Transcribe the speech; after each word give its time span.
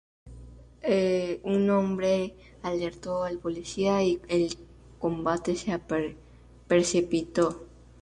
Un 1.43 1.69
hombre 1.69 2.33
alertó 2.63 3.21
a 3.23 3.29
la 3.31 3.37
policía 3.39 4.01
y 4.01 4.19
el 4.29 4.51
combate 4.97 5.55
se 5.55 5.79
precipitó. 6.67 7.67